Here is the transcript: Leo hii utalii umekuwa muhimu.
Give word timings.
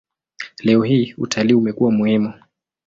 Leo 0.59 0.83
hii 0.83 1.13
utalii 1.17 1.53
umekuwa 1.53 1.91
muhimu. 1.91 2.33